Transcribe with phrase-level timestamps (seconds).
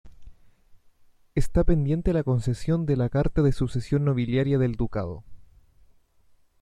[1.35, 5.23] Está pendiente la concesión de la carta de sucesión nobiliaria del ducado.